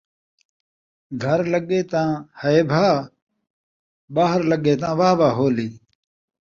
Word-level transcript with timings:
گھر 1.23 1.39
لڳے 1.51 1.79
تاں 1.91 2.09
ہائے 2.39 2.61
بھاء، 2.71 2.93
ٻاہر 4.13 4.41
لڳے 4.49 4.73
تاں 4.81 4.93
واہ 4.99 5.15
واہ 5.19 5.33
ہولی 5.37 5.67